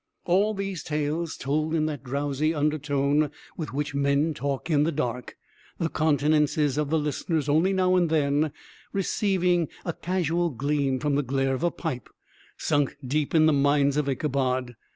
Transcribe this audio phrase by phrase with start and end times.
[0.25, 5.37] All these tales, told in that drowsy undertone with which men talk in the dark,
[5.77, 8.51] the countenances of the listeners only now and then
[8.93, 12.09] receiving a casual gleam from the glare of a pipe,
[12.57, 14.75] sunk deep in the mind of Ichabod.